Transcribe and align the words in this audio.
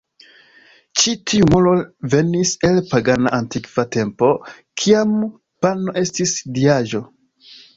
Ĉi 1.01 1.11
tiu 1.31 1.49
moro 1.55 1.73
venis 2.13 2.53
el 2.69 2.81
pagana 2.93 3.33
antikva 3.39 3.85
tempo, 3.99 4.31
kiam 4.85 5.15
pano 5.67 5.97
estis 6.03 6.35
diaĵo. 6.57 7.05